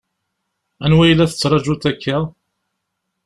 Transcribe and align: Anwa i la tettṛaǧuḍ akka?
Anwa 0.85 1.03
i 1.09 1.13
la 1.13 1.29
tettṛaǧuḍ 1.31 1.81
akka? 1.91 2.17